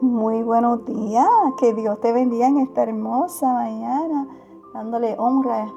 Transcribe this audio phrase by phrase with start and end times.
[0.00, 1.28] Muy buenos días,
[1.58, 4.28] que Dios te bendiga en esta hermosa mañana,
[4.72, 5.70] dándole honra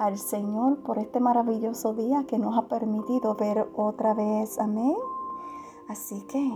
[0.00, 4.58] al Señor por este maravilloso día que nos ha permitido ver otra vez.
[4.58, 4.96] Amén.
[5.88, 6.52] Así que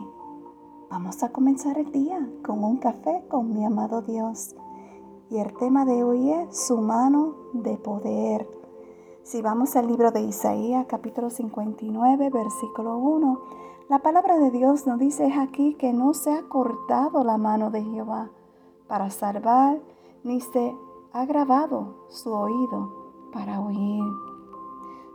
[0.91, 4.57] vamos a comenzar el día con un café con mi amado Dios.
[5.31, 8.49] Y el tema de hoy es su mano de poder.
[9.27, 13.41] Si vamos al libro de Isaías capítulo 59, versículo 1,
[13.89, 17.83] la palabra de Dios nos dice aquí que no se ha cortado la mano de
[17.83, 18.31] Jehová
[18.87, 19.81] para salvar,
[20.23, 20.73] ni se
[21.13, 22.93] ha grabado su oído
[23.33, 24.05] para oír.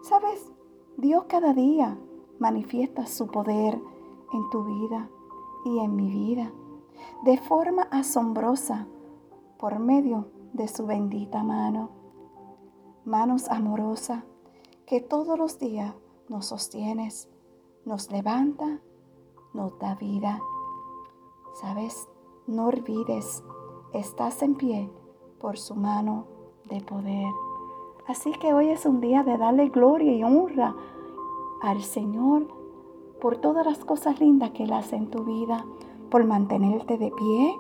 [0.02, 0.52] ¿Sabes?
[0.98, 1.98] Dios cada día
[2.38, 3.82] manifiesta su poder
[4.34, 5.10] en tu vida
[5.64, 6.52] y en mi vida
[7.24, 8.88] de forma asombrosa
[9.58, 12.01] por medio de su bendita mano.
[13.06, 14.24] Manos amorosas
[14.86, 15.96] que todos los días
[16.30, 17.28] nos sostienes
[17.84, 18.80] nos levanta,
[19.54, 20.40] nos da vida.
[21.60, 22.08] ¿Sabes?
[22.48, 23.44] No olvides,
[23.94, 24.90] estás en pie
[25.40, 26.26] por su mano
[26.70, 27.28] de poder.
[28.08, 30.76] Así que hoy es un día de darle gloria y honra
[31.62, 32.48] al Señor
[33.20, 35.66] por todas las cosas lindas que Él hace en tu vida,
[36.10, 37.56] por mantenerte de pie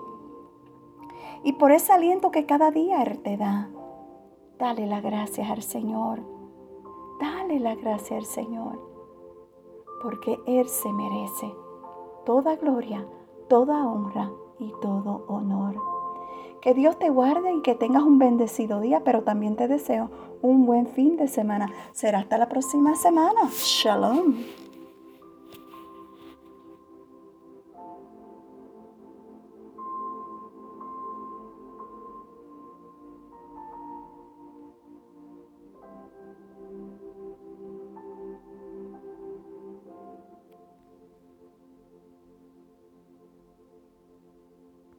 [1.44, 3.69] y por ese aliento que cada día Él te da.
[4.62, 6.20] Dale las gracias al Señor.
[7.20, 8.80] Dale la gracia al Señor
[10.03, 11.52] porque Él se merece
[12.28, 13.03] toda gloria,
[13.50, 15.76] toda honra y todo honor.
[16.62, 20.12] Que Dios te guarde y que tengas un bendecido día, pero también te deseo
[20.44, 21.66] un buen fin de semana.
[21.92, 23.50] Será hasta la próxima semana.
[23.50, 24.36] Shalom.